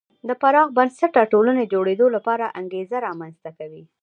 د 0.27 0.29
پراخ 0.41 0.67
بنسټه 0.77 1.21
ټولنې 1.31 1.63
جوړېدو 1.73 2.05
لپاره 2.15 2.45
انګېزه 2.59 2.97
رامنځته 3.07 3.49
کوي. 3.59 3.83